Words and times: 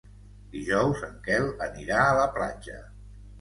Dijous 0.53 1.03
en 1.07 1.13
Quel 1.27 1.45
anirà 1.67 2.01
a 2.07 2.17
la 2.21 2.25
platja. 2.39 2.81